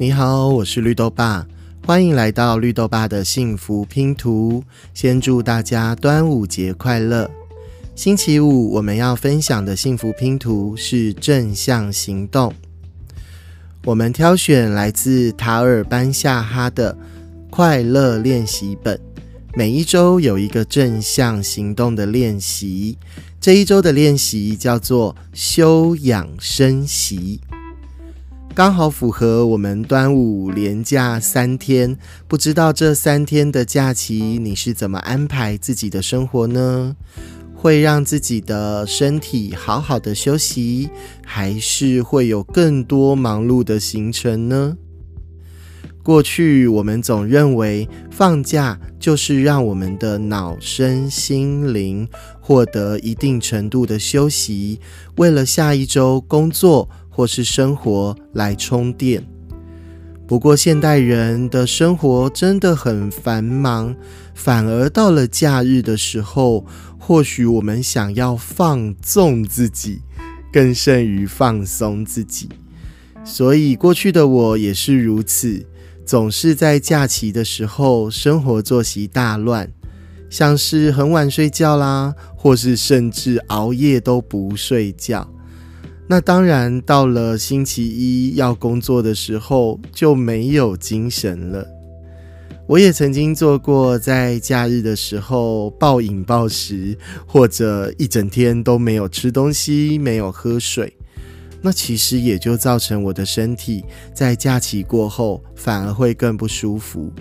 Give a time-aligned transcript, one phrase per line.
[0.00, 1.46] 你好，我是绿豆爸，
[1.86, 4.64] 欢迎来到绿豆爸的幸福拼图。
[4.94, 7.30] 先祝大家端午节快乐！
[7.94, 12.50] 星期五我们要分享的幸福拼图是正向行动。
[13.84, 16.96] 我们挑选来自塔尔班夏哈的
[17.50, 18.98] 快乐练习本，
[19.54, 22.96] 每一周有一个正向行动的练习。
[23.38, 27.42] 这一周的练习叫做修养生息。
[28.52, 31.96] 刚好符合我们端午连假三天，
[32.26, 36.96] 不知道这三天的假期你是怎么安排自己的生活呢？
[37.54, 40.90] 会让自己的身体好好的休息，
[41.24, 44.76] 还是会有更多忙碌的行程呢？
[46.02, 52.08] 过去我们总认为放假就是让我们的脑、身、心灵
[52.40, 54.80] 获得一定程度的休息，
[55.16, 56.90] 为了下一周工作。
[57.20, 59.22] 或是生活来充电。
[60.26, 63.94] 不过，现代人的生活真的很繁忙，
[64.34, 66.64] 反而到了假日的时候，
[66.98, 70.00] 或许我们想要放纵自己，
[70.50, 72.48] 更胜于放松自己。
[73.22, 75.66] 所以，过去的我也是如此，
[76.06, 79.70] 总是在假期的时候，生活作息大乱，
[80.30, 85.30] 像是很晚睡觉啦，或是甚至熬夜都不睡觉。
[86.12, 91.64] 那当然，到了星期一要工作的时候就没有精神了。
[92.66, 100.92] 我也曾经做过，在假日的时候暴饮暴食，或者一整天都没有吃东西、没有喝水。
[101.62, 107.12] 那其实也就造成我的身体在假期过后反而会更不舒服。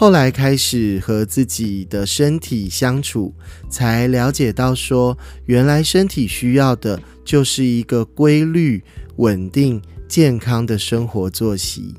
[0.00, 3.34] 后来开始和自己的身体相处，
[3.68, 6.98] 才了解到说，原来身体需要的。
[7.22, 8.82] 就是一个规律、
[9.16, 11.94] 稳定、健康的生活作息。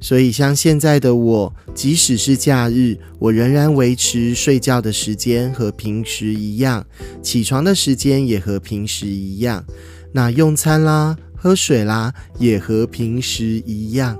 [0.00, 6.84] 所以，像现在的我，即使是假日，我仍然维持睡觉的时间和平时一样，
[7.22, 9.64] 起床的时间也和平时一样。
[10.10, 14.18] 那用餐啦、喝水啦，也和平时一样。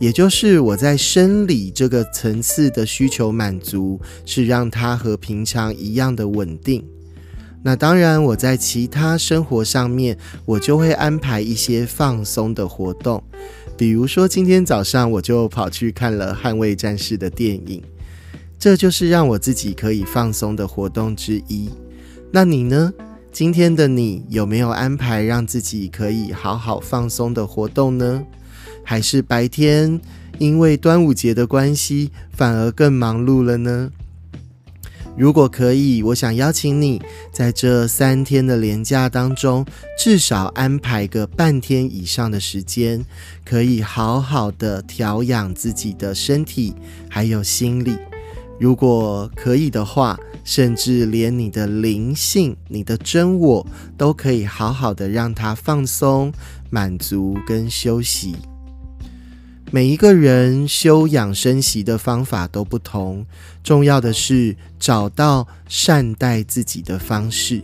[0.00, 6.82] 也就是我在生理这个层次的需求满足，是让它和平常一样的稳定。
[7.62, 10.16] 那当然，我在其他生活上面，
[10.46, 13.22] 我就会安排一些放松的活动，
[13.76, 17.82] 比如说今天早上我就跑去看了《捍卫战士》的电影，
[18.58, 21.68] 这就是让我自己可以放松的活动之一。
[22.32, 22.90] 那你呢？
[23.30, 28.24] 今天的你有没有安排让自己可以好好放松的活动呢？
[28.90, 30.00] 还是白天
[30.40, 33.88] 因为端午节的关系，反而更忙碌了呢？
[35.16, 37.00] 如果可以，我想邀请你
[37.32, 39.64] 在这三天的连假当中，
[39.96, 43.06] 至少安排个半天以上的时间，
[43.44, 46.74] 可以好好的调养自己的身体
[47.08, 47.96] 还有心理。
[48.58, 53.64] 如果可以的话，甚至连你的灵性、你的真我，
[53.96, 56.32] 都可以好好的让它放松、
[56.70, 58.34] 满足跟休息。
[59.72, 63.24] 每一个人修养生息的方法都不同，
[63.62, 67.62] 重要的是找到善待自己的方式。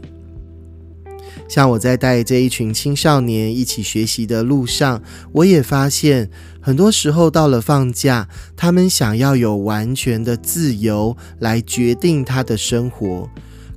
[1.48, 5.02] 像我在带这一群青少年一起学习的路上，
[5.32, 6.30] 我也发现，
[6.60, 13.28] 很多时候到了放假，他们想要有完全的自由来决定他的生活。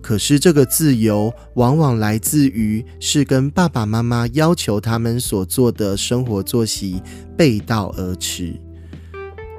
[0.01, 7.01] 可是，这个自由往往来自于是跟爸爸妈妈要求他们所做的生活作息
[7.37, 8.59] 背道而驰。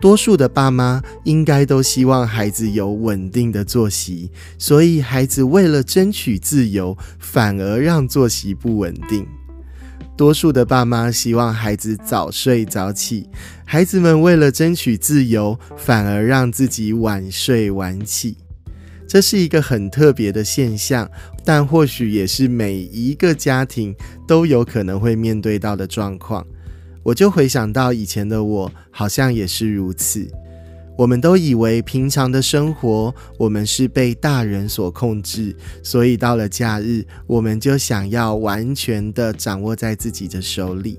[0.01, 9.27] 多数的爸妈应该都希望孩子有稳定的作息，所以孩子为了争取自由，反而让作息不稳定。
[10.17, 13.29] 多数的爸妈希望孩子早睡早起，
[13.67, 18.39] 孩子们为了争取自由，反而让自己晚睡晚起。
[19.11, 21.11] 这是一个很特别的现象，
[21.45, 23.93] 但或许也是每一个家庭
[24.25, 26.47] 都有可能会面对到的状况。
[27.03, 30.31] 我就回想到以前的我，好像也是如此。
[30.97, 40.97] 我们都以为平常的生活，我们是被大人所控制，所以到了假日，我们就想要完全的掌握在自己的手里。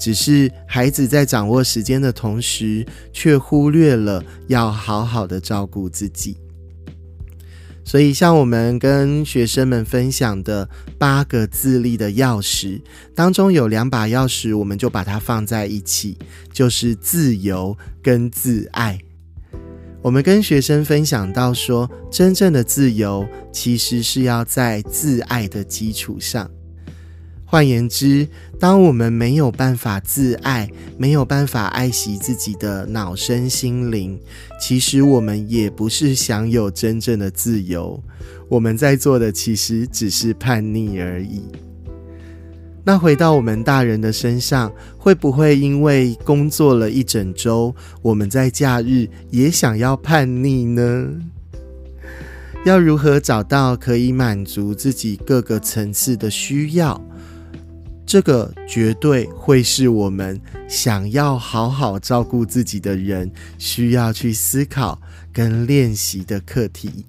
[0.00, 6.36] 只是孩子在掌握时间的同时，却忽略了要好好的照顾自己。
[7.90, 12.80] 所以，像我们跟学生们分享的八个自立的钥匙
[13.16, 16.16] 当中，有两把钥匙，我们就把它放在一起，
[16.52, 18.96] 就是自由跟自爱。
[20.02, 26.48] 我们跟学生分享到说，真正的自由其实是要在自爱的基础上。
[27.50, 28.28] 换言之，
[28.60, 34.16] 当我们没有办法自爱，没有办法爱惜自己的脑身心灵，
[34.60, 38.00] 其实我们也不是享有真正的自由。
[38.48, 41.42] 我们在做的其实只是叛逆而已。
[42.84, 51.08] 那回到我们大人的身上，会不会因为工作了一整周，我们在假日也想要叛逆呢？
[52.64, 57.00] 要如何找到可以满足自己各个层次的需要？
[58.10, 65.00] 这个绝对会是我们想要好好照顾自己的人需要去思考
[65.32, 67.06] 跟练习的课题。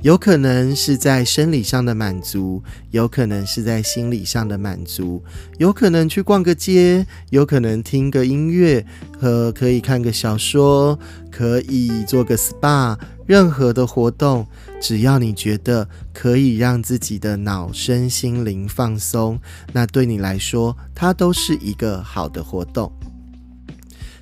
[0.00, 2.62] 有可能是在生理上的满足，
[2.92, 5.24] 有可能是在心理上的满足，
[5.58, 8.86] 有可能去逛个街，有可能听个音乐，
[9.18, 10.96] 和可以看个小说，
[11.32, 12.96] 可以做个 SPA，
[13.28, 14.46] 任何的活动，
[14.80, 19.38] 只要你觉得可以让自己的脑身心灵放松，
[19.70, 22.90] 那对你来说，它都是一个好的活动。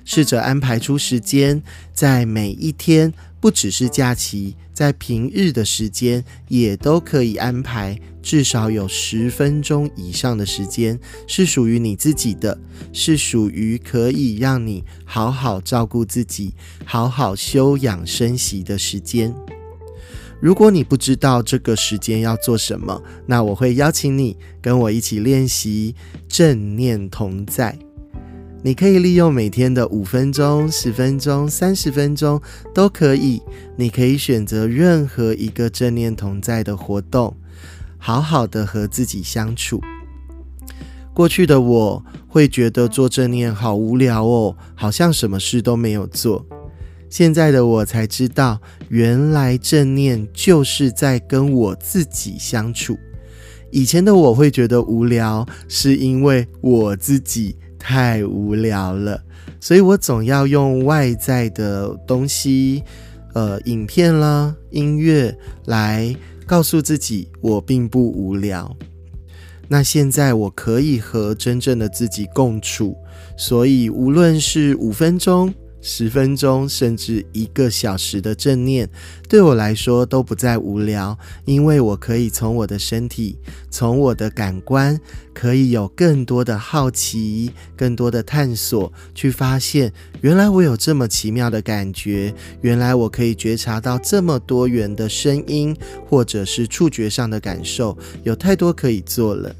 [0.03, 1.63] 试着安排出时间，
[1.93, 3.13] 在每一天。
[3.47, 12.59] 不只是假期，在平日的时间也都可以安排，至少有十分钟以上的时间是属于你自己的，
[12.91, 16.53] 是属于可以让你好好照顾自己、
[16.83, 19.33] 好好休养生息的时间。
[20.41, 25.95] 如果你不知道这个时间要做什么，那我会邀请你跟我一起练习
[26.27, 27.79] 正念同在。
[28.63, 32.41] 你可以利用每天的五分钟、十分钟、三十分钟
[32.73, 33.41] 都可以。
[33.77, 37.37] 你可以选择任何一个正念同在的活动，
[37.97, 39.79] 好好的和自己相处。
[41.13, 46.45] 过去的我会觉得做正念好无聊哦，好像什么事都没有做。
[47.09, 48.59] 现在的我才知道，
[48.89, 52.97] 原来正念就是在跟我自己相处。
[53.71, 57.55] 以前的我会觉得无聊，是因为我自己。
[57.89, 59.23] 太无聊了，
[59.61, 62.83] 所以我总要用外在的东西，
[63.33, 65.33] 呃，影片啦、音乐
[65.67, 66.13] 来
[66.45, 68.75] 告诉自己我并不无聊。
[69.69, 72.93] 那现在我可以和真正的自己共处，
[73.37, 75.53] 所以无论是五分钟。
[75.81, 78.89] 十分钟甚至一个小时的正念，
[79.29, 83.37] 对我来说都不再无聊，因为我可以从我的身体、
[83.69, 84.99] 从我的感官，
[85.33, 95.75] 可以有更多的好奇、更多的探索，去发现原来我有这么奇妙的感觉，原来我可以觉察到这么多元的声音，
[96.09, 99.55] 或者是触觉上的感受，有太多可以做了。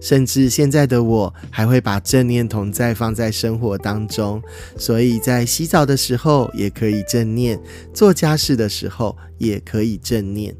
[0.00, 4.42] 甚至现在的我还会把正念同在放在生活当中，
[4.76, 7.60] 所以在洗澡的时候也可以正念，
[7.92, 10.54] 做家事的时候也可以正念。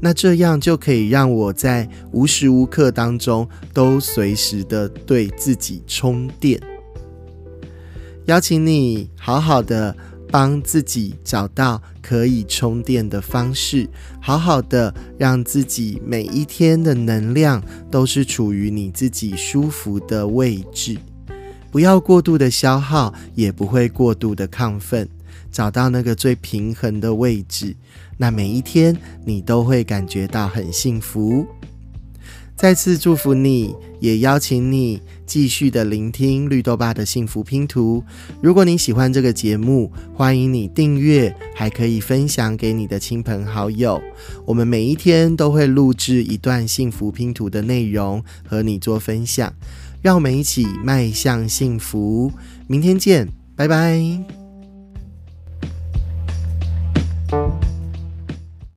[0.00, 6.60] 那这样就可以让我在无时无刻当中都随时的对自己充电。
[8.26, 9.96] 邀请你好好的。
[10.32, 13.86] 帮自己找到可以充电的方式，
[14.18, 20.96] 好好的让自己每一天的能量都是处于你自己舒服的位置，
[21.70, 25.06] 不要过度的消耗，也不会过度的亢奋，
[25.50, 27.76] 找到那个最平衡的位置，
[28.16, 28.96] 那每一天
[29.26, 31.46] 你都会感觉到很幸福。
[32.56, 38.04] 再次祝福你，也邀请你继续的聆听绿豆爸的幸福拼图。
[38.40, 44.00] 如果你喜欢这个节目，欢迎你订阅，还可以分享给你的亲朋好友。
[44.44, 49.52] 我们每一天都会录制一段幸福拼图的内容和你做分享，
[50.00, 52.30] 让我们一起迈向幸福。
[52.68, 54.41] 明天见，拜拜。